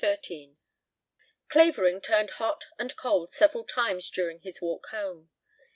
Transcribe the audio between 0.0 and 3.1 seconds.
XIII Clavering turned hot and